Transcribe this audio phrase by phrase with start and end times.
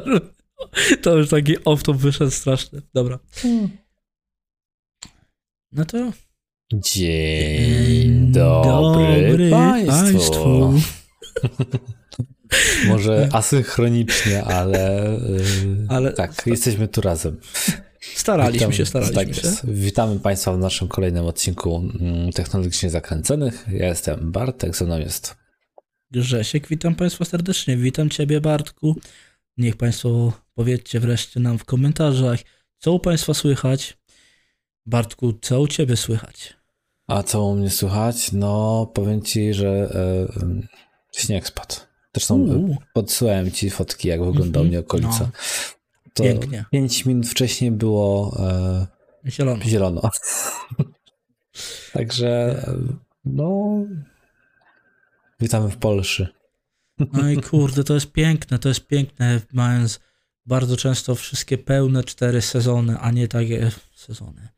[1.02, 2.82] To już taki off-top wyszedł straszny.
[2.94, 3.18] Dobra.
[5.72, 6.12] No to...
[6.72, 10.02] Dzień dobry, dobry państwu.
[10.02, 10.72] państwu.
[12.88, 17.40] Może asynchronicznie, ale, yy, Ale- tak, jesteśmy tu razem.
[18.14, 19.48] Staraliśmy się, Witam- staraliśmy tak się.
[19.48, 19.70] jest.
[19.70, 23.66] Witamy Państwa w naszym kolejnym odcinku mm, Technologicznie Zakręconych.
[23.72, 25.36] Ja jestem Bartek, ze mną jest
[26.10, 27.76] Grzesiek, witam Państwa serdecznie.
[27.76, 28.96] Witam Ciebie, Bartku.
[29.58, 32.40] Niech Państwo powiedzcie wreszcie nam w komentarzach,
[32.78, 33.98] co u Państwa słychać.
[34.86, 36.56] Bartku, co u Ciebie słychać?
[37.06, 38.32] A co u mnie słychać?
[38.32, 41.74] No, powiem ci, że e, śnieg spadł.
[42.14, 42.76] Zresztą Uuu.
[42.92, 45.20] podsyłałem ci fotki, jak wygląda u mnie okolica.
[45.20, 45.30] No,
[46.14, 46.64] to pięknie.
[46.72, 48.86] 5 minut wcześniej było e,
[49.30, 49.64] Zielono.
[49.64, 50.10] zielono.
[51.92, 52.28] Także,
[52.68, 52.76] e,
[53.24, 53.78] no,
[55.40, 56.28] witamy w Polsce.
[57.12, 60.00] No i kurde, to jest piękne, to jest piękne, mając
[60.46, 64.48] bardzo często wszystkie pełne cztery sezony, a nie takie sezony.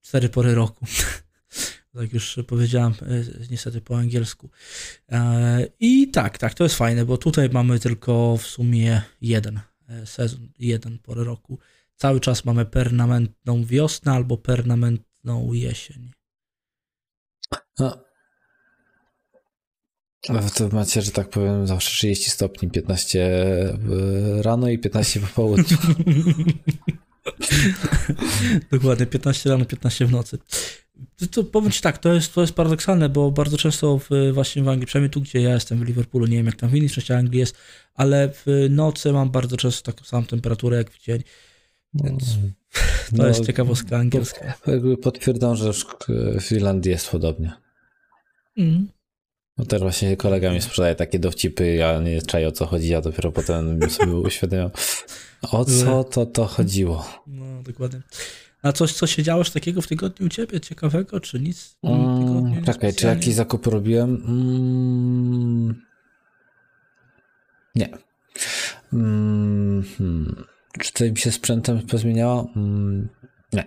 [0.00, 0.86] Cztery pory roku.
[1.94, 4.50] Tak już powiedziałem e, niestety po angielsku.
[5.08, 10.06] E, I tak, tak, to jest fajne, bo tutaj mamy tylko w sumie jeden e,
[10.06, 11.58] sezon, jeden pory roku.
[11.96, 16.12] Cały czas mamy permanentną wiosnę albo permanentną jesień.
[20.28, 23.30] Ale wy to macie, że tak powiem, zawsze 30 stopni, 15
[23.78, 25.76] w- rano i 15 po południu.
[28.72, 30.38] Dokładnie, 15 rano, 15 w nocy.
[31.30, 34.68] To, powiem Ci tak, to jest, to jest paradoksalne, bo bardzo często w, właśnie w
[34.68, 37.18] Anglii, przynajmniej tu, gdzie ja jestem, w Liverpoolu, nie wiem jak tam w innych częściach
[37.18, 37.56] Anglii jest,
[37.94, 41.22] ale w nocy mam bardzo często taką samą temperaturę jak w dzień,
[41.94, 44.54] więc to No, jest ciekawostka angielska.
[44.66, 45.84] Jakby potwierdzam, że w
[46.40, 47.52] w Irlandii jest podobnie.
[48.56, 48.88] Mm.
[49.58, 53.00] No też właśnie kolega mi sprzedaje takie dowcipy, ja nie czaję o co chodzi, ja
[53.00, 54.70] dopiero potem sobie uświadamiam,
[55.42, 57.06] o co to to chodziło.
[57.26, 58.00] No, dokładnie.
[58.62, 61.76] A coś, co się działo takiego w tygodniu u Ciebie, ciekawego, czy nic?
[61.82, 64.24] Mm, czekaj, czy jakieś zakupy robiłem?
[64.28, 65.82] Mm,
[67.74, 67.88] nie.
[68.92, 70.44] Mm, hmm.
[70.80, 72.50] Czy coś mi się sprzętem pozmieniało?
[72.56, 73.08] Mm,
[73.52, 73.64] nie.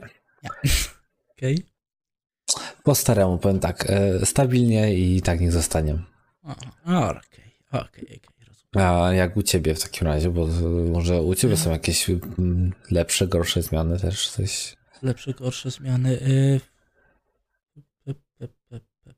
[1.38, 1.71] Okej.
[2.84, 5.98] Po staremu powiem tak, e, stabilnie i tak niech zostanie.
[6.44, 6.70] Okej,
[7.72, 8.22] okej, okej.
[8.74, 10.50] A jak u ciebie w takim razie, bo e,
[10.92, 12.08] może u ciebie są jakieś
[12.92, 14.76] lepsze, gorsze zmiany też coś.
[15.02, 16.12] Lepsze, gorsze zmiany.
[16.12, 16.62] Y...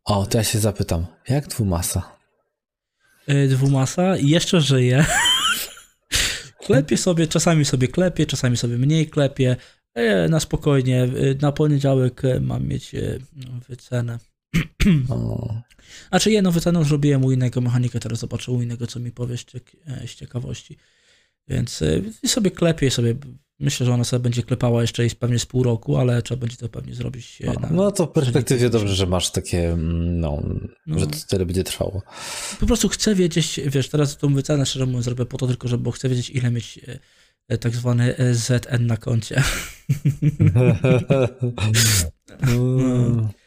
[0.05, 2.17] O, to ja się zapytam, jak dwumasa?
[3.29, 5.05] Y, Dwumasa i jeszcze żyje.
[6.65, 9.55] Klepie sobie, czasami sobie klepie, czasami sobie mniej klepie.
[9.95, 11.07] E, Na spokojnie.
[11.41, 13.19] Na poniedziałek e, mam mieć e,
[13.69, 14.19] wycenę.
[15.09, 15.53] O,
[16.09, 19.45] Znaczy jedną wycenę zrobiłem u innego mechanika, teraz zobaczę u innego, co mi powie z,
[19.45, 20.77] ciek- z ciekawości.
[21.47, 21.83] Więc
[22.25, 23.15] sobie klepie, sobie
[23.59, 26.57] myślę, że ona sobie będzie klepała jeszcze jest pewnie z pół roku, ale trzeba będzie
[26.57, 30.43] to pewnie zrobić e, na, no to w perspektywie dobrze, że masz takie, mm, no,
[30.87, 30.99] No.
[30.99, 32.01] że to tyle będzie trwało.
[32.59, 35.83] po prostu chcę wiedzieć, wiesz, teraz tą wycenę szczerze mówiąc zrobię po to tylko, żeby,
[35.83, 36.79] bo chcę wiedzieć ile mieć
[37.57, 39.43] tak zwany e, ZN na koncie.
[42.41, 43.27] Mm.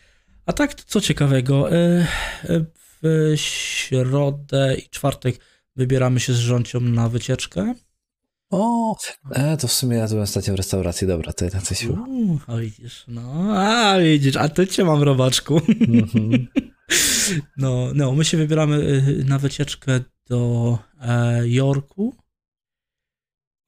[0.47, 2.65] A tak, co ciekawego, e, e,
[3.03, 5.41] w środę i czwartek
[5.77, 7.75] wybieramy się z rzącią na wycieczkę.
[8.51, 8.97] O,
[9.31, 11.99] e, to w sumie ja byłem ostatnio w restauracji, dobra, to jednak coś było.
[12.47, 15.61] A widzisz, no, a widzisz, a ty cię mam robaczku.
[15.89, 16.47] Mhm.
[17.57, 22.17] No, no, my się wybieramy na wycieczkę do e, Jorku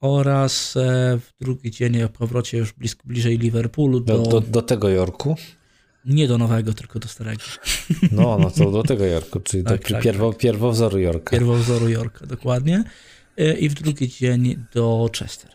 [0.01, 4.89] oraz e, w drugi dzień po powrocie już blisko, bliżej Liverpoolu do, Do, do, tego
[4.89, 5.35] Jorku?
[6.05, 7.41] nie do nowego, tylko do starego,
[8.11, 11.31] No, no to do tego Jorku, czyli Tak, do tak, pierwo, pierwowzoru Jorka.
[11.31, 12.83] pierwowzoru Jorka, dokładnie.
[13.37, 15.51] E, I w drugi dzień do Chester.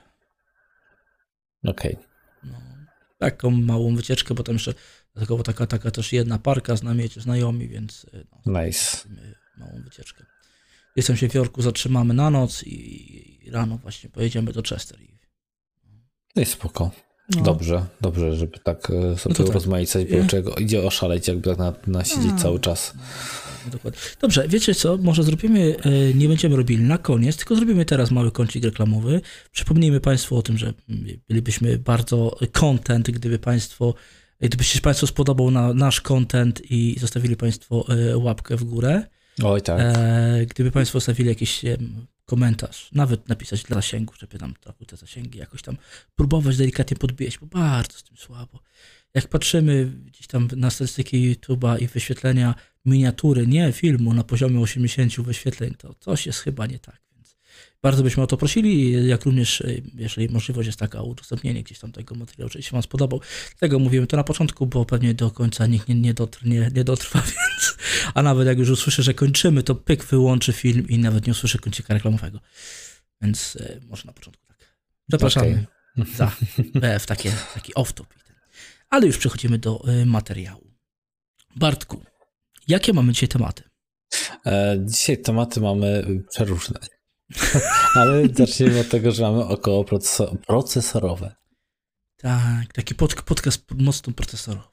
[1.64, 1.96] Okej.
[2.44, 2.58] No,
[3.18, 4.74] taką małą wycieczkę, bo tam jeszcze
[5.14, 9.08] dlatego taka, taka też jedna parka z nami, jedzie znajomi, więc e, no, Nice.
[9.58, 10.24] Małą wycieczkę.
[10.96, 14.98] Jestem się w Jorku, zatrzymamy na noc i, i rano właśnie pojedziemy do Chester.
[16.36, 16.90] No i spoko.
[17.36, 19.54] no, Dobrze, dobrze, żeby tak e, sobie No tak.
[19.54, 20.26] rozmaicać, bo Nie?
[20.26, 22.36] czego idzie oszaleć, jakby tak na, na siedzieć A.
[22.36, 22.94] cały czas.
[23.64, 24.00] no, dokładnie.
[24.20, 24.96] Dobrze, wiecie co?
[24.96, 29.20] Może zrobimy, e, nie będziemy robili na koniec, tylko zrobimy teraz mały kącik reklamowy.
[29.52, 33.94] Przypomnijmy Państwu o tym, że mm, bylibyśmy bardzo content, gdyby Państwo,
[34.40, 39.02] gdyby się Państwu spodobał na, nasz content i zostawili Państwo e, łapkę w górę.
[39.42, 39.80] Oj, tak.
[39.80, 41.62] E, gdyby Państwo zostawili jakiś
[42.24, 45.76] komentarz, nawet napisać dla zasięgu, żeby tam trochę te zasięgi jakoś tam
[46.16, 48.60] próbować delikatnie podbijać, bo bardzo z tym słabo.
[49.14, 52.54] Jak patrzymy gdzieś tam na statystyki YouTube'a i wyświetlenia
[52.84, 57.03] miniatury, nie filmu na poziomie 80 wyświetleń, to coś jest chyba nie tak.
[57.82, 61.92] Bardzo byśmy o to prosili, jak również, e, jeżeli możliwość jest taka, udostępnienie gdzieś tam
[61.92, 63.20] tego materiału, jeżeli się Wam spodobał.
[63.50, 66.84] Dlatego mówimy to na początku, bo pewnie do końca nikt nie, nie, dotr, nie, nie
[66.84, 67.76] dotrwa, więc,
[68.14, 71.58] a nawet jak już usłyszy, że kończymy, to pyk wyłączy film i nawet nie usłyszy
[71.58, 72.40] końcika reklamowego.
[73.22, 74.56] Więc e, może na początku tak.
[75.08, 75.66] Zapraszamy
[75.98, 76.14] okay.
[76.14, 76.32] za,
[76.98, 78.06] w takie, taki off-top.
[78.90, 80.70] Ale już przechodzimy do materiału.
[81.56, 82.02] Bartku,
[82.68, 83.62] jakie mamy dzisiaj tematy?
[84.46, 86.78] E, dzisiaj tematy mamy przeróżne.
[87.94, 89.84] Ale zacznijmy od tego, że mamy około
[90.46, 91.34] procesorowe.
[92.16, 94.68] Tak, taki pod, podcast mocno procesorowy.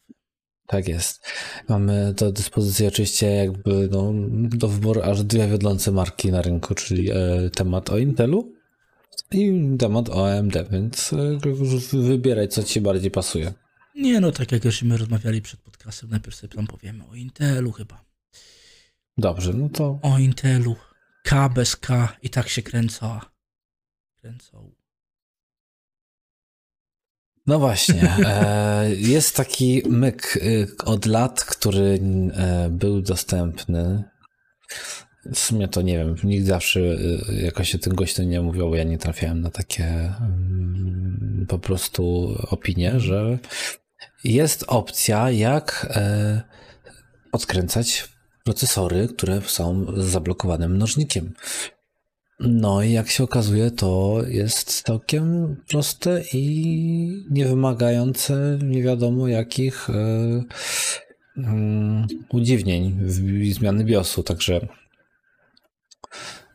[0.68, 1.25] Tak jest.
[1.69, 4.13] Mamy do dyspozycji oczywiście jakby no,
[4.57, 7.15] do wyboru aż dwie wiodące marki na rynku, czyli e,
[7.56, 8.53] temat o Intelu
[9.31, 11.39] i temat o AMD, więc e,
[11.94, 13.53] wybieraj, co ci bardziej pasuje.
[13.95, 17.71] Nie, no tak jak już my rozmawiali przed podcastem, najpierw sobie tam powiemy o Intelu
[17.71, 18.06] chyba.
[19.18, 20.00] Dobrze, no to...
[20.01, 20.75] O Intelu.
[21.23, 23.19] K bez K i tak się kręcą.
[24.21, 24.71] Kręcą.
[27.47, 28.15] No właśnie.
[28.25, 32.00] E, jest taki myk y, od lat, który
[32.33, 34.03] e, był dostępny.
[35.33, 38.75] W sumie to nie wiem, nikt zawsze y, jakoś się tym gościom nie mówił, bo
[38.75, 43.38] ja nie trafiałem na takie mm, po prostu opinie, że
[44.24, 46.41] jest opcja, jak e,
[47.31, 48.10] odkręcać
[48.43, 51.33] procesory, które są zablokowane mnożnikiem.
[52.39, 59.89] No i jak się okazuje, to jest całkiem proste i niewymagające nie wiadomo jakich
[61.38, 64.23] um, udziwnień w zmiany BIOSu.
[64.23, 64.67] Także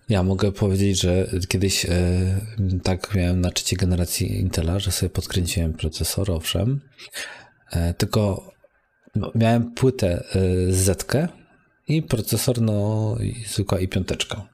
[0.09, 1.91] ja mogę powiedzieć, że kiedyś e,
[2.83, 6.81] tak miałem na trzeciej generacji Intela, że sobie podkręciłem procesor, owszem,
[7.71, 8.51] e, tylko
[9.15, 10.25] no, miałem płytę
[10.71, 11.05] Z
[11.89, 13.17] i procesor, no
[13.47, 14.49] zwykła i piąteczka.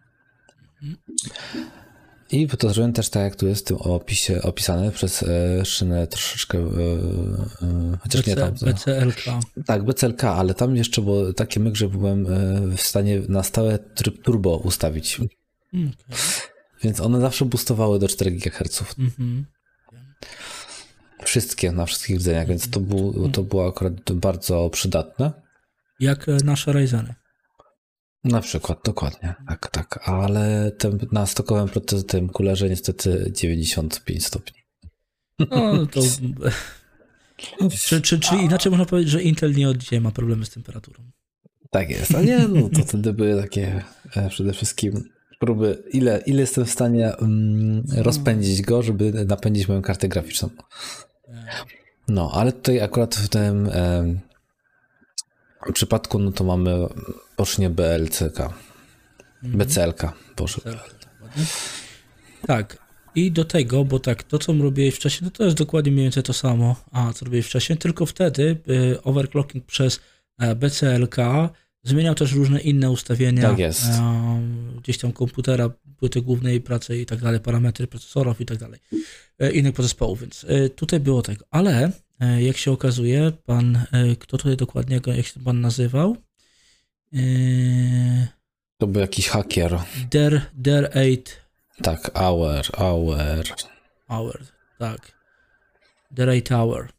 [2.32, 6.06] I to zrobiłem też tak, jak tu jest w tym opisie opisane przez e, szynę
[6.06, 6.58] troszeczkę.
[6.58, 8.54] E, e, chociaż BC, nie tam.
[8.54, 9.24] BCLK.
[9.66, 13.78] Tak, BCLK, ale tam jeszcze było takie myk, że byłem e, w stanie na stałe
[13.78, 15.14] tryb turbo ustawić.
[15.16, 15.30] Okay.
[16.82, 18.82] Więc one zawsze boostowały do 4 GHz.
[18.82, 19.44] Mm-hmm.
[21.24, 25.32] Wszystkie, na wszystkich rdzeniach, więc to, był, to było akurat bardzo przydatne.
[26.00, 27.14] Jak nasze Ryzeny.
[28.24, 31.68] Na przykład, dokładnie, tak, tak, ale ten, na stokowym
[32.06, 34.62] tym kulerze niestety 95 stopni.
[35.38, 36.00] No to...
[37.84, 41.04] czy, czy, czy inaczej można powiedzieć, że Intel nie od dzisiaj ma problemy z temperaturą?
[41.70, 43.84] Tak jest, a nie, no to wtedy były takie
[44.16, 45.04] e, przede wszystkim
[45.38, 50.48] próby, ile, ile jestem w stanie um, rozpędzić go, żeby napędzić moją kartę graficzną.
[52.08, 54.20] No, ale tutaj akurat w tym um,
[55.68, 56.88] w przypadku no to mamy
[57.42, 58.40] pocznie BLCK.
[59.42, 59.58] Mhm.
[59.58, 60.02] BCLK,
[60.36, 60.60] Boże.
[62.46, 62.82] Tak.
[63.14, 66.22] I do tego, bo tak, to co robiłeś wcześniej, no to jest dokładnie mniej więcej
[66.22, 70.00] to samo, a co robiłeś wcześniej, tylko wtedy y, overclocking przez
[70.38, 71.16] e, BCLK
[71.84, 73.42] zmieniał też różne inne ustawienia.
[73.42, 73.84] Tak jest.
[73.84, 74.40] E,
[74.82, 78.80] gdzieś tam komputera, płyty głównej pracy i tak dalej, parametry procesorów i tak dalej,
[79.38, 80.46] e, innych podzespołów, więc
[80.76, 81.44] tutaj było tego.
[81.50, 81.92] Ale
[82.38, 83.84] jak się okazuje, pan,
[84.18, 86.16] kto tutaj dokładnie, jak się pan nazywał?
[87.14, 88.28] E,
[88.78, 89.78] to był jakiś hakier.
[90.10, 91.16] Der, der 8.
[91.82, 93.44] Tak, Hour, Hour.
[94.08, 94.42] Hour,
[94.78, 95.12] tak.
[96.10, 96.92] Der 8 Hour.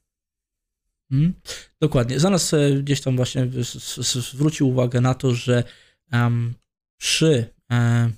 [1.10, 1.34] Hmm?
[1.82, 2.20] Dokładnie.
[2.20, 2.52] Zaraz
[2.84, 3.48] gdzieś tam właśnie
[4.32, 5.64] zwrócił uwagę na to, że
[6.12, 6.54] um,
[6.98, 8.14] przy um,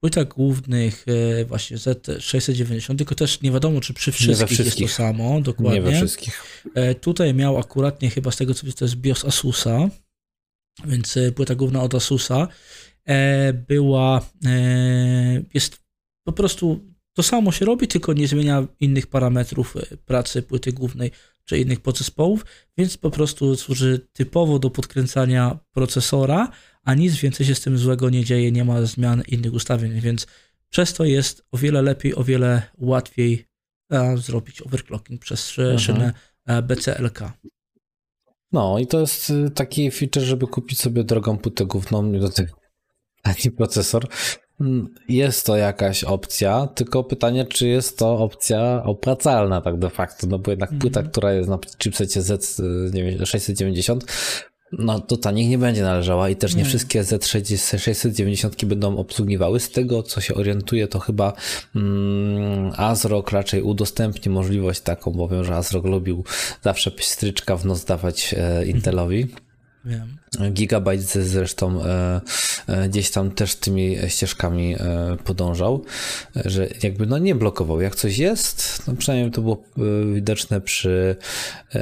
[0.00, 1.04] płytach głównych
[1.40, 4.80] e, właśnie Z690, tylko też nie wiadomo, czy przy wszystkich, wszystkich.
[4.80, 5.80] jest to samo, dokładnie.
[5.80, 6.64] Nie we wszystkich.
[6.74, 9.88] E, tutaj miał akuratnie chyba z tego co widzę, to jest BIOS Asusa,
[10.86, 12.48] więc e, płyta główna od Asusa
[13.68, 14.30] była,
[15.54, 15.80] jest
[16.24, 16.80] po prostu
[17.12, 21.10] to samo się robi, tylko nie zmienia innych parametrów pracy płyty głównej
[21.44, 22.46] czy innych podzespołów,
[22.78, 26.50] więc po prostu służy typowo do podkręcania procesora,
[26.82, 30.26] a nic więcej się z tym złego nie dzieje, nie ma zmian innych ustawień, więc
[30.68, 33.46] przez to jest o wiele lepiej, o wiele łatwiej
[33.92, 35.78] e, zrobić overclocking przez mhm.
[35.78, 36.12] szynę
[36.46, 37.20] e, BCLK.
[38.52, 42.50] No i to jest y, taki feature, żeby kupić sobie drogą płytę główną do tych
[43.22, 44.08] taki procesor.
[44.60, 50.26] Mm, jest to jakaś opcja, tylko pytanie, czy jest to opcja opłacalna tak de facto,
[50.26, 51.12] no bo jednak płyta, mm -hmm.
[51.12, 54.00] która jest na chipsecie Z690
[54.72, 59.60] no to ta niech nie będzie należała i też nie, nie wszystkie Z690 będą obsługiwały.
[59.60, 61.32] Z tego, co się orientuje, to chyba
[61.76, 66.24] mm, ASRock raczej udostępni możliwość taką, bo wiem, że ASRock lubił
[66.62, 69.26] zawsze stryczka w nos dawać e, Intelowi.
[69.84, 70.16] Wiem.
[70.52, 72.20] Gigabyte zresztą e,
[72.66, 75.84] e, gdzieś tam też tymi ścieżkami e, podążał,
[76.44, 77.80] że jakby no nie blokował.
[77.80, 79.62] Jak coś jest, no przynajmniej to było
[80.14, 81.16] widoczne przy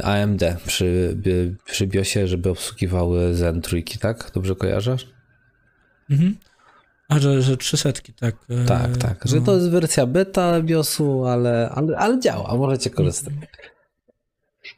[0.03, 1.17] AMD, przy,
[1.65, 4.31] przy BIOSie, żeby obsługiwały Zen trójki, tak?
[4.35, 5.07] Dobrze kojarzysz?
[6.11, 6.37] Mhm.
[7.09, 8.37] A, że, że 300, tak.
[8.67, 9.25] Tak, tak.
[9.25, 9.43] Że no.
[9.43, 13.35] to jest wersja beta BIOSu, ale, ale, ale działa, możecie korzystać.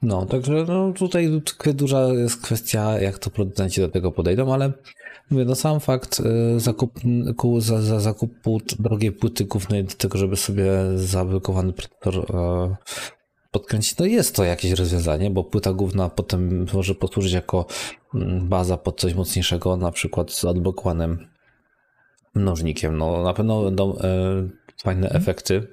[0.03, 1.43] No, także no, tutaj
[1.75, 4.73] duża jest kwestia, jak to producenci do tego podejdą, ale
[5.31, 10.37] mówię, no sam fakt y, zakupu, za, za zakupu drogiej płyty głównej do tego, żeby
[10.37, 12.77] sobie zablokowany procesor e,
[13.51, 17.67] podkręcić, no jest to jakieś rozwiązanie, bo płyta główna potem może posłużyć jako
[18.15, 21.29] mm, baza pod coś mocniejszego, na przykład z odblokowanym
[22.35, 22.99] mnożnikiem.
[22.99, 23.99] No na pewno będą e,
[24.83, 25.23] fajne mhm.
[25.23, 25.69] efekty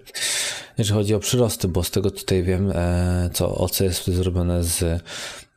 [0.78, 5.04] jeżeli chodzi o przyrosty, bo z tego tutaj wiem, e, co OC jest zrobione z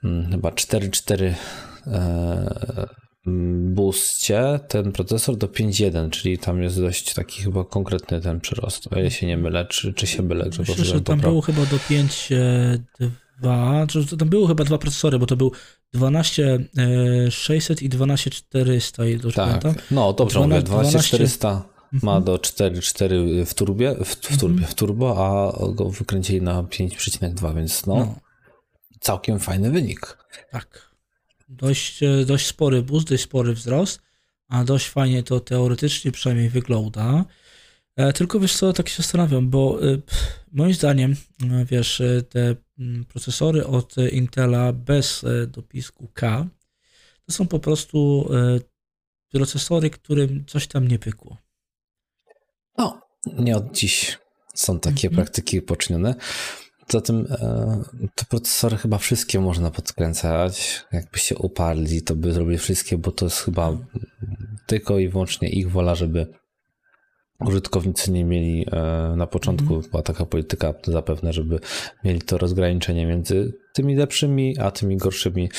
[0.05, 1.35] mm, chyba 4.4
[1.87, 2.89] e,
[3.75, 8.93] boostie ten procesor do 5.1, czyli tam jest dość taki chyba konkretny ten przyrost.
[8.93, 10.51] O ile się nie mylę, czy, czy się mylę?
[10.59, 15.37] Myślę, że tam było chyba do 5.2, czy tam były chyba dwa procesory, bo to
[15.37, 15.53] był
[15.95, 19.47] 12600 i 12400, dobrze tak.
[19.47, 19.75] pamiętam?
[19.91, 25.53] No dobrze, 12, 12400 ma do 4,4 w turbie, w, w, turbie, w turbo, a
[25.73, 28.21] go wykręcili na 5,2, więc no, no,
[29.01, 30.19] całkiem fajny wynik.
[30.51, 30.89] Tak.
[31.49, 34.01] Dość, e, dość spory boost, dość spory wzrost,
[34.49, 37.25] a dość fajnie to teoretycznie przynajmniej wygląda.
[37.97, 39.99] E, tylko wiesz co, tak się zastanawiam, bo e,
[40.53, 41.17] moim zdaniem,
[41.65, 46.47] wiesz, te mm, procesory od Intela bez dopisku K
[47.27, 48.31] to są po prostu
[49.29, 51.37] procesory, którym coś tam nie pykło.
[52.79, 53.01] No,
[53.39, 54.19] nie od dziś
[54.55, 55.15] są takie mhm.
[55.15, 56.15] praktyki poczynione.
[56.89, 57.83] Zatem e,
[58.15, 60.85] te procesory chyba wszystkie można podkręcać.
[60.93, 63.77] Jakby się uparli, to by zrobili wszystkie, bo to jest chyba
[64.67, 66.27] tylko i wyłącznie ich wola, żeby
[67.47, 69.91] użytkownicy nie mieli e, na początku, mm.
[69.91, 71.61] była taka polityka zapewne, żeby
[72.05, 75.51] mieli to rozgraniczenie między tymi lepszymi, a tymi gorszymi.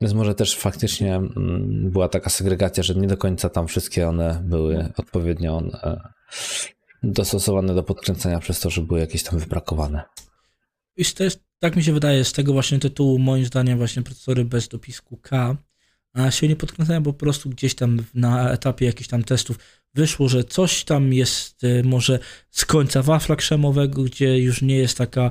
[0.00, 4.42] Więc może też faktycznie mm, była taka segregacja, że nie do końca tam wszystkie one
[4.44, 6.00] były odpowiednio e,
[7.02, 10.02] dostosowane do podkręcenia przez to, że były jakieś tam wybrakowane.
[10.96, 14.68] I jest, tak mi się wydaje, z tego właśnie tytułu, moim zdaniem, właśnie procesory bez
[14.68, 15.56] dopisku K
[16.30, 19.58] się nie podkręcają, bo po prostu gdzieś tam na etapie jakichś tam testów
[19.94, 22.18] wyszło, że coś tam jest y, może
[22.50, 25.30] z końca wafla krzemowego, gdzie już nie jest taka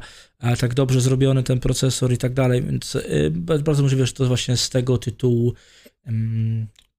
[0.60, 4.58] tak dobrze zrobiony ten procesor i tak dalej, więc y, bardzo możliwe, że to właśnie
[4.58, 5.54] z tego tytułu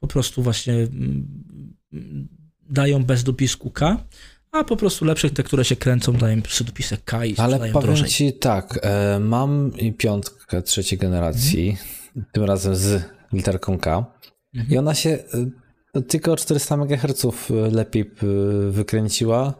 [0.00, 0.74] po prostu właśnie
[2.70, 4.04] dają bez dopisku K,
[4.52, 7.80] a po prostu lepsze te, które się kręcą, dają przy dopisek K i Ale powiem
[7.80, 8.08] drożej.
[8.08, 12.24] ci tak, e, mam piątkę trzeciej generacji, mhm.
[12.32, 13.02] tym razem z
[13.32, 14.04] literką K
[14.54, 14.74] mhm.
[14.74, 15.24] i ona się e,
[16.02, 17.26] tylko 400 MHz
[17.72, 18.10] lepiej
[18.70, 19.54] wykręciła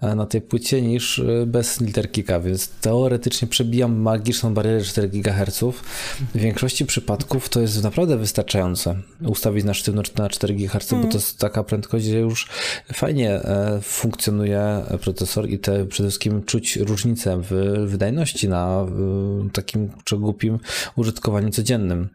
[0.00, 5.08] e, na tej płycie niż e, bez literki K, więc teoretycznie przebijam magiczną barierę 4
[5.08, 5.60] GHz.
[6.34, 10.96] W większości przypadków to jest naprawdę wystarczające ustawić na sztywno na 4 GHz, bo to
[10.96, 11.14] mhm.
[11.14, 12.48] jest taka prędkość, że już
[12.92, 18.86] fajnie e, funkcjonuje procesor i te przede wszystkim czuć różnicę w wydajności na
[19.52, 20.58] takim czy głupim
[20.96, 22.08] użytkowaniu codziennym.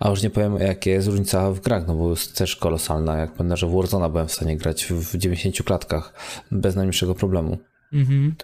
[0.00, 3.18] A już nie powiem, jaka jest różnica w grach, no bo jest też kolosalna.
[3.18, 6.14] Jak pamiętam, że w Warzone byłem w stanie grać w 90 klatkach
[6.50, 7.58] bez najmniejszego problemu.
[7.92, 8.34] Mhm.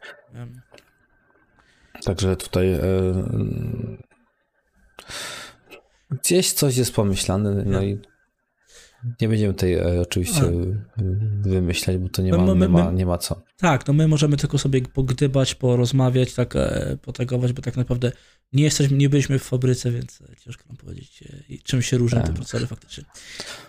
[2.04, 2.80] Także tutaj e,
[6.10, 8.00] gdzieś coś jest pomyślane, no i
[9.20, 11.02] nie będziemy tutaj e, oczywiście A.
[11.48, 13.42] wymyślać, bo to nie ma, nie, ma, nie ma co.
[13.56, 18.12] Tak, no my możemy tylko sobie pogdybać, porozmawiać, tak e, potegować, bo tak naprawdę
[18.52, 22.28] nie jesteśmy, nie byliśmy w fabryce, więc ciężko nam powiedzieć, e, czym się różnią tak.
[22.28, 23.04] te procesory faktycznie.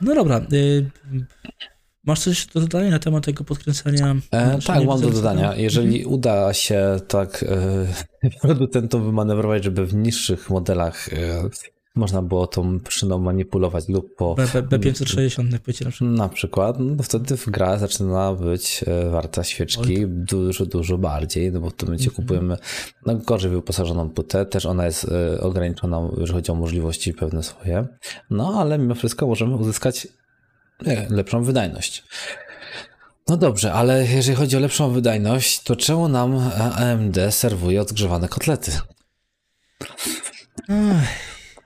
[0.01, 0.41] No dobra,
[2.03, 4.15] Masz coś do dodania na temat tego podkręcania?
[4.31, 5.55] E, tak, mam do dodania.
[5.55, 6.13] Jeżeli mhm.
[6.13, 7.45] uda się tak
[8.23, 11.49] e, producentom wymanewrować, żeby w niższych modelach e,
[11.99, 14.35] można było tą przyczyną manipulować lub po...
[14.35, 16.11] B, B, B560 na płycie na przykład.
[16.17, 16.95] Na przykład, no
[17.47, 22.09] gra gra zaczyna być e, warta świeczki dużo, dużo bardziej, no bo w tym momencie
[22.09, 22.15] mhm.
[22.15, 22.57] kupujemy
[23.05, 27.87] no, gorzej wyposażoną płytę, też ona jest e, ograniczona, jeżeli chodzi o możliwości pewne swoje,
[28.29, 30.07] no ale mimo wszystko możemy uzyskać
[30.85, 32.03] nie, lepszą wydajność.
[33.27, 38.71] No dobrze, ale jeżeli chodzi o lepszą wydajność, to czemu nam AMD serwuje odgrzewane kotlety?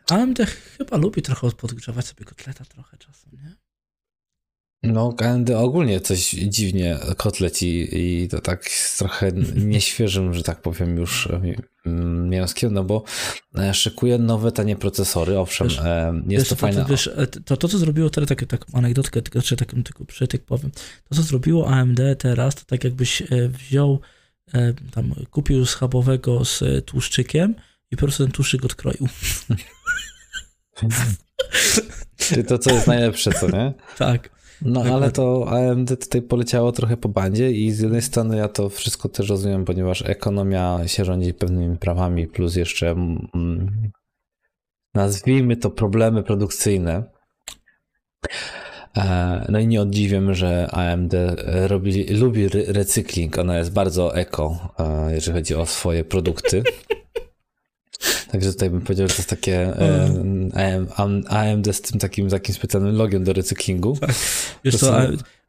[0.09, 0.39] AMD
[0.77, 3.55] chyba lubi trochę podgrzewać sobie kotleta trochę czasem, nie?
[4.83, 9.31] No, AMD ogólnie coś dziwnie kotleci i to tak trochę
[9.75, 11.29] nieświeżym, że tak powiem, już
[11.85, 13.03] mm, mięskiem, no bo
[13.57, 16.85] e, szykuje nowe tanie procesory, owszem, wiesz, e, jest wiesz, to, to fajne.
[16.89, 20.43] Wiesz, e, to, to, co zrobiło teraz, tak, taką anegdotkę, tylko, czy taką tylko przytyk
[20.45, 20.71] powiem,
[21.09, 23.99] to, co zrobiło AMD teraz, to tak jakbyś wziął,
[24.91, 27.55] tam kupił schabowego z tłuszczykiem
[27.93, 29.07] i po prostu ten tłuszczyk odkroił.
[32.17, 33.73] Czy to, co jest najlepsze, co nie?
[33.97, 34.29] tak.
[34.61, 38.69] No ale to AMD tutaj poleciało trochę po bandzie i z jednej strony ja to
[38.69, 43.91] wszystko też rozumiem, ponieważ ekonomia się rządzi pewnymi prawami, plus jeszcze mm,
[44.93, 47.03] nazwijmy to problemy produkcyjne.
[48.97, 51.13] E, no i nie oddziwiam, że AMD
[51.67, 53.37] robi, lubi recykling.
[53.37, 56.63] Ona jest bardzo eko, e, jeżeli chodzi o swoje produkty.
[58.33, 59.57] Także tutaj bym powiedział, że to jest takie
[60.55, 60.85] e,
[61.27, 63.97] AMD z tym takim, takim specjalnym logiem do recyklingu.
[64.01, 64.15] Tak.
[64.63, 64.97] Wiesz to,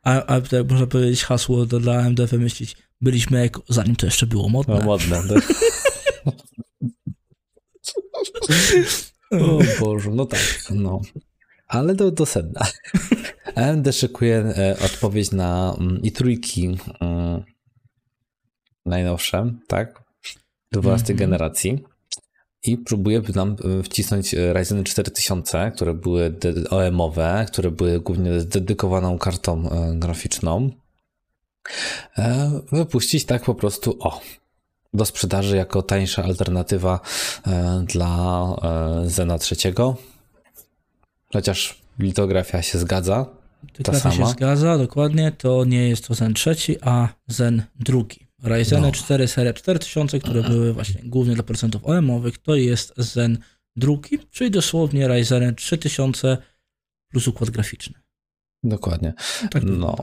[0.02, 2.76] a, a, tak można powiedzieć hasło do, dla AMD wymyślić.
[3.00, 4.74] Byliśmy eko, zanim to jeszcze było modne.
[4.74, 5.22] No, modne.
[5.28, 5.52] Tak.
[9.42, 11.00] o Boże, no tak, no.
[11.68, 12.60] Ale do, do sedna.
[13.54, 17.44] AMD szykuje e, odpowiedź na mm, i trójki mm,
[18.86, 20.02] najnowsze, tak?
[20.72, 21.18] 12 mm -hmm.
[21.18, 21.93] generacji
[22.64, 26.34] i próbuję nam e, wcisnąć e, Ryzen 4000, które były
[26.70, 30.70] OM-owe, które były głównie dedykowaną kartą e, graficzną.
[32.72, 34.20] Wypuścić tak po prostu o
[34.94, 37.00] do sprzedaży jako tańsza alternatywa
[37.84, 38.56] dla
[39.04, 39.96] Zena trzeciego.
[41.32, 43.26] Chociaż litografia się zgadza.
[43.78, 45.32] Litografia się zgadza, dokładnie.
[45.32, 48.23] To nie jest to Zen trzeci, a Zen drugi.
[48.44, 48.92] Ryzen no.
[48.92, 53.38] 4 seria 4000, które były właśnie głównie dla procentów OM-owych, to jest Zen
[53.76, 56.38] drugi, czyli dosłownie Ryzen 3000
[57.08, 57.94] plus układ graficzny.
[58.62, 59.14] Dokładnie.
[59.50, 59.96] Tak no.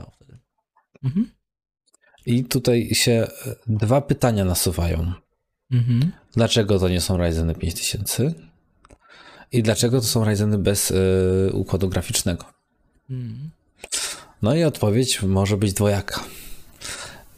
[1.04, 1.30] Mhm.
[2.26, 3.26] I tutaj się
[3.66, 5.12] dwa pytania nasuwają.
[5.70, 6.12] Mhm.
[6.34, 8.34] Dlaczego to nie są Ryzeny 5000?
[9.52, 12.44] I dlaczego to są Ryzeny bez y, układu graficznego?
[13.10, 13.50] Mhm.
[14.42, 16.24] No i odpowiedź może być dwojaka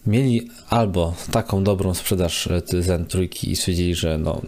[0.07, 4.43] mieli albo taką dobrą sprzedaż e, Zen trójki i stwierdzili, że no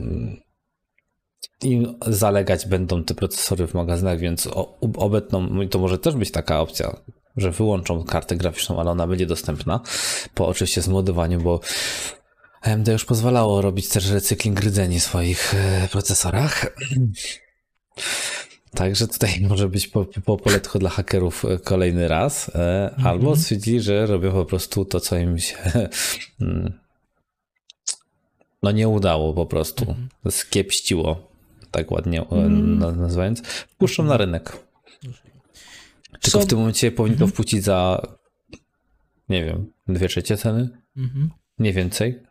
[1.62, 4.48] im zalegać będą te procesory w magazynach, więc
[4.96, 6.96] obecną, to może też być taka opcja,
[7.36, 9.80] że wyłączą kartę graficzną, ale ona będzie dostępna
[10.34, 11.60] po oczywiście zmodowaniu, bo
[12.62, 16.76] AMD już pozwalało robić też recykling rdzeni w swoich e, procesorach.
[18.76, 23.80] Także tutaj może być po, po poletko dla hakerów e, kolejny raz, e, albo stwierdzili,
[23.80, 25.56] że robią po prostu to, co im się
[26.40, 26.72] mm,
[28.62, 30.08] no nie udało po prostu, mhm.
[30.30, 31.30] skiepściło,
[31.70, 32.78] tak ładnie mhm.
[32.78, 34.56] nazywając, wpuszczą na rynek.
[36.20, 38.02] Tylko w tym momencie powinni to wpuścić za
[39.28, 40.68] nie wiem, dwie trzecie ceny?
[40.96, 41.30] Mhm.
[41.58, 42.22] Nie więcej?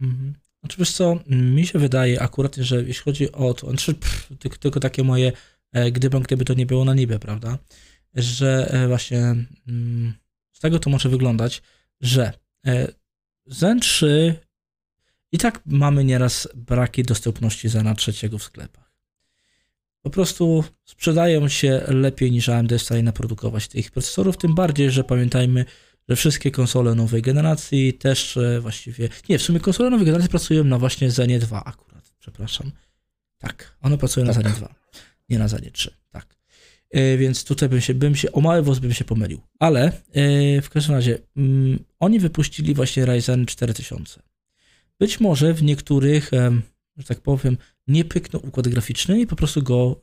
[0.00, 0.34] Mhm.
[0.60, 4.58] Znaczy wiesz co, mi się wydaje akurat, że jeśli chodzi o to, znaczy, pff, tylko,
[4.58, 5.32] tylko takie moje
[5.72, 7.58] E, gdyby, gdyby to nie było na niebie, prawda?
[8.14, 9.18] Że e, właśnie
[9.68, 10.14] mm,
[10.52, 11.62] z tego to może wyglądać,
[12.00, 12.32] że
[12.66, 12.88] e,
[13.46, 14.34] Zen 3
[15.32, 18.92] i tak mamy nieraz braki dostępności Zena trzeciego w sklepach.
[20.02, 24.90] Po prostu sprzedają się lepiej niż AMD jest w stanie naprodukować tych procesorów, tym bardziej,
[24.90, 25.64] że pamiętajmy,
[26.08, 30.78] że wszystkie konsole nowej generacji też właściwie, nie, w sumie konsole nowej generacji pracują na
[30.78, 32.72] właśnie Zenie 2 akurat, przepraszam.
[33.38, 34.36] Tak, one pracują tak.
[34.36, 34.74] na Zenie 2
[35.32, 36.36] nie na zadanie 3, tak.
[36.90, 39.40] E, więc tutaj bym się, bym się, o mały włos bym się pomylił.
[39.58, 44.22] Ale e, w każdym razie, mm, oni wypuścili właśnie Ryzen 4000.
[44.98, 46.30] Być może w niektórych,
[46.96, 50.02] że tak powiem, nie pyknął układ graficzny i po prostu go,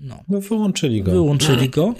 [0.00, 1.10] no, no wyłączyli go.
[1.10, 1.94] Wyłączyli go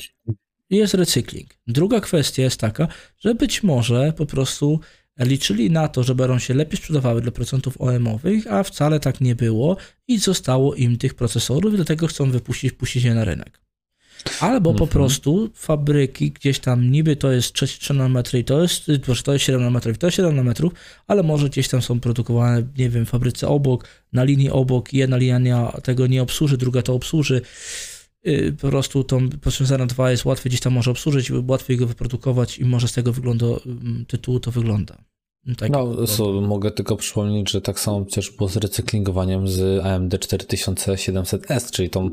[0.70, 1.50] i jest recykling.
[1.66, 4.80] Druga kwestia jest taka, że być może po prostu
[5.18, 9.34] liczyli na to, że będą się lepiej sprzedawały dla procentów OM-owych, a wcale tak nie
[9.34, 9.76] było
[10.08, 13.60] i zostało im tych procesorów, dlatego chcą wypuścić puścić je na rynek.
[14.40, 14.88] Albo po mhm.
[14.90, 19.44] prostu fabryki gdzieś tam niby to jest 3, nanometry i to jest, proszę, to jest
[19.44, 20.72] 7 nanometrów i to jest 7 nanometrów,
[21.06, 25.16] ale może gdzieś tam są produkowane, nie wiem, w fabryce obok, na linii obok, jedna
[25.16, 27.40] linia tego nie obsłuży, druga to obsłuży.
[28.26, 32.58] Y, po prostu tą powiązana 2 jest łatwiej gdzieś tam może obsłużyć, łatwiej go wyprodukować
[32.58, 34.98] i może z tego wyglądu mm, tytułu to wygląda.
[35.56, 40.14] Tak, no, so, mogę tylko przypomnieć, że tak samo przecież było z recyklingowaniem z AMD
[40.14, 42.10] 4700S, czyli tą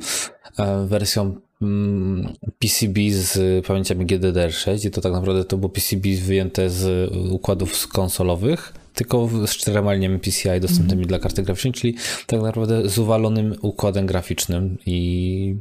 [0.58, 6.70] e, wersją mm, PCB z pamięciami GDDR6 i to tak naprawdę to było PCB wyjęte
[6.70, 11.08] z układów konsolowych, tylko z czterema liniami PCI dostępnymi mm.
[11.08, 11.96] dla karty graficznej, czyli
[12.28, 15.56] tak naprawdę z uwalonym układem graficznym i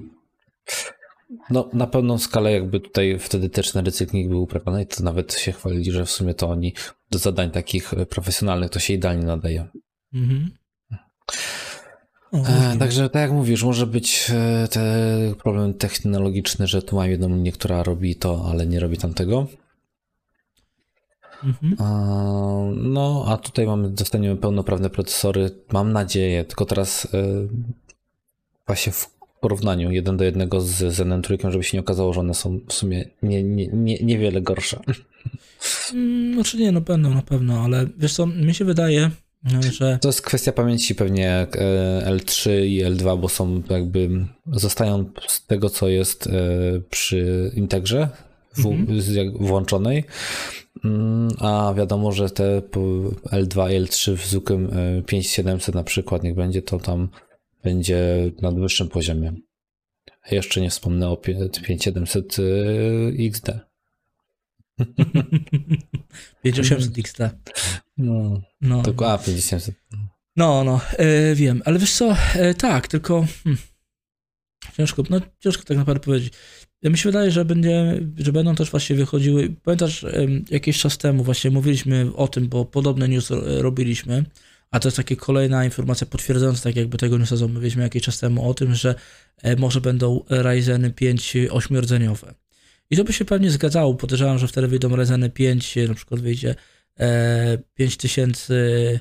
[1.51, 5.53] No, na pełną skalę jakby tutaj wtedy też ten recykling był uprawiany to nawet się
[5.53, 6.75] chwalili, że w sumie to oni
[7.11, 9.67] do zadań takich profesjonalnych to się idealnie nadaje.
[10.15, 10.51] Mhm.
[12.33, 14.85] e, także tak jak mówisz, może być e, te
[15.43, 19.47] problem technologiczny, że tu mam jedną linię, która robi to, ale nie robi tamtego.
[21.45, 21.77] Mhm.
[22.93, 27.27] No, a tutaj mamy, dostaniemy pełnoprawne procesory, mam nadzieję, tylko teraz e,
[28.67, 29.14] właśnie w
[29.45, 32.73] porównaniu jeden do jednego z Zenem trójką, żeby się nie okazało, że one są w
[32.73, 34.81] sumie nie, nie, nie, niewiele gorsze.
[35.95, 39.11] Mm, znaczy nie, no będą na pewno, ale wiesz co, mi się wydaje,
[39.73, 39.99] że...
[40.01, 41.47] To jest kwestia pamięci pewnie e,
[42.17, 46.31] L3 i L2, bo są jakby, zostają z tego, co jest e,
[46.91, 48.09] przy Integrze
[48.55, 49.33] w, mhm.
[49.41, 50.05] włączonej,
[50.85, 52.61] mm, a wiadomo, że te
[53.33, 54.71] L2 i L3 w zwykłym
[55.07, 57.09] 5700 e, na przykład, niech będzie to tam
[57.65, 59.33] będzie na wyższym poziomie.
[60.31, 62.37] Jeszcze nie wspomnę o 5700
[63.19, 63.51] XD.
[66.43, 67.19] 5800 XD.
[67.97, 68.83] No, no.
[68.83, 69.75] Tylko, a 5700.
[70.37, 73.63] No, no, e, wiem, ale wiesz co, e, tak, tylko hmm,
[74.77, 76.33] ciężko, no ciężko tak naprawdę powiedzieć.
[76.83, 80.99] Ja mi się wydaje, że, będzie, że będą też właśnie wychodziły, pamiętasz, e, jakiś czas
[80.99, 84.25] temu właśnie mówiliśmy o tym, bo podobne news robiliśmy,
[84.71, 88.49] a to jest taka kolejna informacja potwierdzająca, tak jakby tego newsa mówiliśmy jakiś czas temu
[88.51, 88.95] o tym, że
[89.43, 92.35] e, może będą Ryzeny 5 ośmiordzeniowe.
[92.91, 93.95] I to by się pewnie zgadzało.
[93.95, 96.55] Podejrzewam, że wtedy wyjdą Ryzeny 5, na przykład wyjdzie
[97.75, 99.01] 5000, e,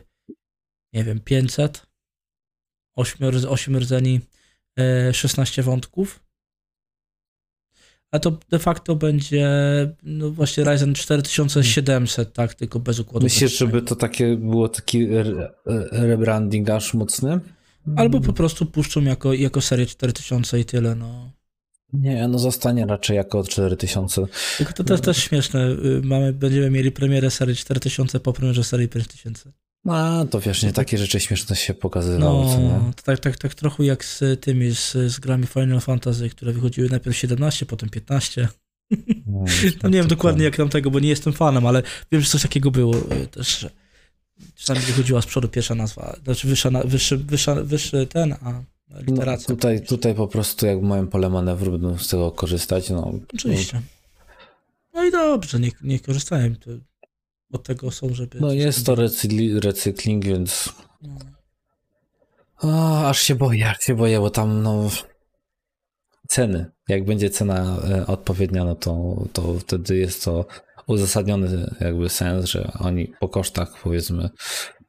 [0.93, 1.85] nie wiem, 500,
[2.95, 4.21] 8 rdzeni,
[5.11, 6.23] 16 wątków
[8.13, 9.47] a to de facto będzie
[10.03, 13.23] no właśnie Ryzen 4700, tak, tylko bez układu.
[13.25, 15.07] Myślisz, żeby to takie było taki
[15.91, 17.39] rebranding aż mocny?
[17.95, 21.31] Albo po prostu puszczą jako, jako serię 4000 i tyle, no.
[21.93, 24.25] Nie, no zostanie raczej jako 4000.
[24.57, 25.69] Tylko to też, też śmieszne.
[25.69, 29.51] Y, mamy, będziemy mieli premierę serii 4000 po premierze serii 5000.
[29.89, 34.05] A, to wiesz, nie takie rzeczy śmieszne się pokazywało, no, tak, tak, tak trochę jak
[34.05, 38.47] z tymi, z, z grami Final Fantasy, które wychodziły najpierw 17, potem 15.
[39.27, 39.45] No,
[39.83, 42.41] no nie wiem dokładnie jak tam tego, bo nie jestem fanem, ale wiem, że coś
[42.41, 43.69] takiego było y, też, że
[44.55, 48.63] czasami wychodziła z przodu pierwsza nazwa, znaczy wyższa, wyższy, wyższa, wyższy ten, a
[49.01, 49.45] literacja.
[49.49, 53.13] No, tutaj, tutaj po prostu jak mają pole manewru, będą z tego korzystać, no.
[53.33, 53.81] Oczywiście.
[54.93, 56.55] No i dobrze, nie, nie korzystają.
[57.53, 58.39] Od tego są, żeby...
[58.41, 60.73] No jest to recykling, recykling więc...
[61.01, 61.17] No.
[62.61, 64.89] O, aż się boję, aż się boję, bo tam no...
[66.27, 66.71] Ceny.
[66.87, 70.45] Jak będzie cena e, odpowiednia, no to, to wtedy jest to
[70.87, 74.29] uzasadniony jakby sens, że oni po kosztach powiedzmy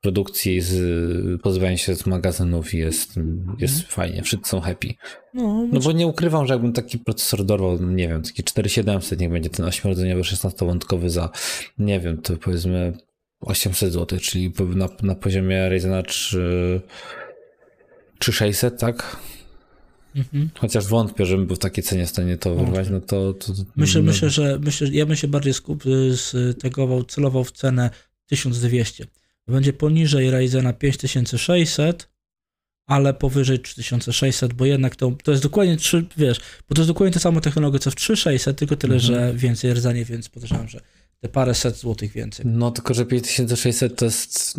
[0.05, 3.17] produkcji, z, pozbywają się z magazynów i jest,
[3.59, 3.88] jest mhm.
[3.88, 4.95] fajnie, wszyscy są happy.
[5.35, 9.31] No, no, bo nie ukrywam, że jakbym taki procesor dorwał, nie wiem, taki 4700, niech
[9.31, 11.31] będzie ten 8-rdzeniowy 16-wątkowy za,
[11.79, 12.93] nie wiem, to powiedzmy
[13.40, 16.81] 800 zł, czyli na, na poziomie Ryzena 3,
[18.19, 19.17] 3600, tak?
[20.17, 20.51] Mhm.
[20.59, 23.35] Chociaż wątpię, żebym był w takiej cenie w stanie to wyrwać, no to...
[23.35, 24.07] to myślę, no.
[24.07, 25.93] myślę, że myślę, ja bym się bardziej skupił,
[26.61, 27.90] tegował, celował w cenę
[28.27, 29.07] 1200
[29.53, 32.09] będzie poniżej Ryzena 5600,
[32.87, 37.15] ale powyżej 3600, bo jednak to, to jest dokładnie 3, wiesz, bo to jest dokładnie
[37.15, 39.13] ta sama technologia co w 3600, tylko tyle, mhm.
[39.13, 40.81] że więcej rdzenie, więc podejrzewam, że
[41.21, 42.47] te parę set złotych więcej.
[42.49, 44.55] No tylko, że 5600 to jest,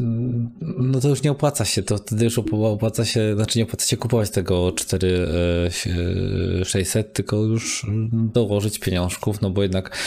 [0.78, 3.98] no to już nie opłaca się, to wtedy już opłaca się, znaczy nie opłaca się
[3.98, 9.98] kupować tego 4600, tylko już dołożyć pieniążków, no bo jednak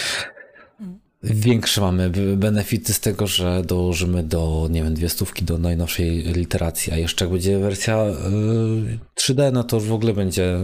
[1.22, 6.92] Większe mamy benefity z tego, że dołożymy do, nie wiem, dwie stówki do najnowszej literacji,
[6.92, 7.96] a jeszcze jak będzie wersja
[9.20, 10.58] 3D, y, no to już w ogóle będzie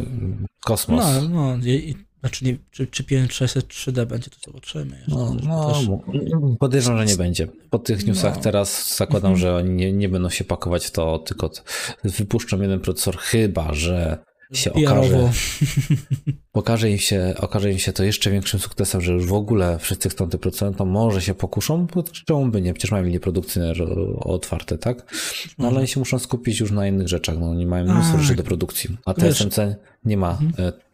[0.64, 1.04] kosmos.
[1.04, 4.96] No, no i, znaczy nie, czy, czy 5600 3D będzie, to zobaczymy.
[4.96, 5.88] Jeszcze, no, no też...
[6.58, 7.48] podejrzewam, że nie będzie.
[7.70, 8.42] Po tych newsach no.
[8.42, 9.40] teraz zakładam, mhm.
[9.40, 11.50] że oni nie, nie będą się pakować w to, tylko
[12.04, 14.18] wypuszczą jeden procesor, chyba, że
[14.52, 15.30] się okaże,
[16.52, 20.08] okaże, im się, okaże im się to jeszcze większym sukcesem, że już w ogóle wszyscy
[20.08, 22.74] chcą te procenty, to może się pokuszą, bo czemu by nie?
[22.74, 23.72] Przecież mają linie produkcyjne
[24.20, 25.14] otwarte, tak?
[25.58, 28.34] No ale oni się muszą skupić już na innych rzeczach, no oni mają mnóstwo rzeczy
[28.34, 29.58] do produkcji, a TSMC
[30.04, 30.52] nie ma, mhm.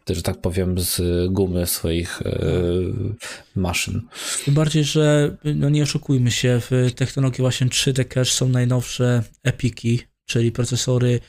[0.09, 2.39] E, że tak powiem, z gumy swoich e,
[3.55, 4.01] maszyn.
[4.45, 9.99] Tym bardziej, że no nie oszukujmy się, w technologii właśnie 3D Cache są najnowsze epiki,
[10.25, 11.19] czyli procesory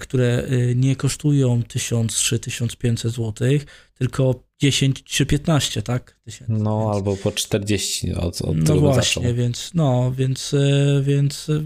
[0.00, 3.48] które y, nie kosztują 1000 czy 1500 zł,
[3.94, 6.20] tylko 10 czy 15, tak?
[6.24, 6.96] Tysięcy, no, więc...
[6.96, 9.34] albo po 40 od, od No właśnie, zaczął.
[9.34, 11.62] więc no, więc, y, więc y,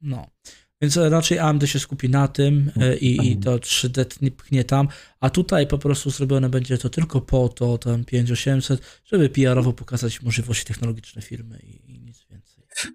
[0.00, 0.26] no.
[0.82, 3.40] Więc raczej AMD się skupi na tym e, i, i Mhm.
[3.42, 4.88] to 3D tnie- pchnie tam,
[5.20, 10.22] a tutaj po prostu zrobione będzie to tylko po to, tam 5800, żeby PR-owo pokazać
[10.22, 11.89] możliwości technologiczne firmy i, i.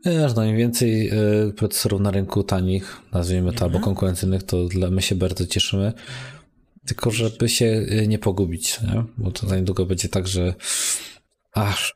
[0.05, 1.09] Wiesz, no im więcej
[1.49, 3.83] y, procesorów na rynku tanich, nazwijmy to, albo Mhm.
[3.83, 5.93] konkurencyjnych, to dla my się bardzo cieszymy.
[6.85, 9.03] Tylko żeby się y, nie pogubić, nie?
[9.17, 10.53] bo to za niedługo będzie tak, że
[11.53, 11.95] aż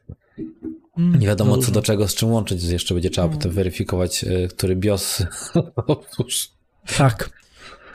[0.98, 2.64] Mm, nie wiadomo co do czego, z czym łączyć.
[2.64, 3.34] Jeszcze będzie trzeba No.
[3.34, 5.24] potem weryfikować, y, który BIOS
[5.88, 6.50] Otóż,
[6.98, 7.30] Tak,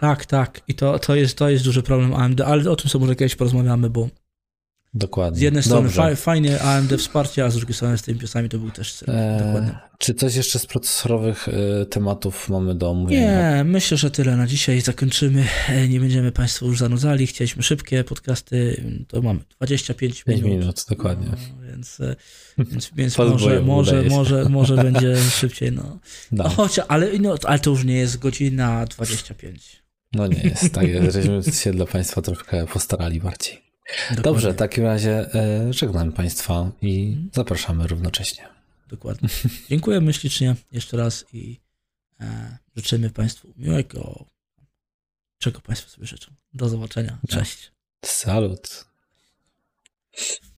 [0.00, 0.60] tak, tak.
[0.68, 3.34] I to, to, jest, to jest duży problem AMD, ale o tym sobie może kiedyś
[3.36, 4.08] porozmawiamy, bo
[4.94, 5.38] Dokładnie.
[5.38, 8.58] z jednej strony fa- fajnie AMD wsparcie, a z drugiej strony z tymi piosami to
[8.58, 9.14] był też cel.
[9.38, 9.70] Dokładnie.
[9.70, 13.56] E, czy coś jeszcze z procesorowych y, tematów mamy do omówienia?
[13.56, 14.80] Nie, myślę, że tyle na dzisiaj.
[14.80, 15.44] Zakończymy.
[15.68, 17.26] E, Nie będziemy Państwu już zanudzali.
[17.26, 18.84] Chcieliśmy szybkie podcasty.
[19.08, 20.58] To mamy 25 5 minut.
[20.60, 21.26] minut, dokładnie.
[21.30, 22.16] No, więc e,
[22.58, 25.72] więc, więc może, może, może, może będzie szybciej.
[25.72, 25.98] No.
[26.32, 29.82] No, choć, ale, no, ale to już nie jest godzina 25.
[30.12, 33.64] No nie jest, tak jest, żeśmy się dla Państwa troszkę postarali bardziej.
[33.88, 37.30] Dokładnie, Dobrze, w takim razie e, żegnam Państwa i Mhm.
[37.34, 38.48] zapraszamy równocześnie.
[38.88, 39.28] Dokładnie.
[39.70, 41.60] Dziękujemy ślicznie jeszcze raz i
[42.20, 44.24] e, życzymy Państwu miłego,
[45.38, 46.32] czego Państwo sobie życzą.
[46.54, 47.18] Do zobaczenia.
[47.28, 47.72] Cześć.
[48.04, 48.84] Salut.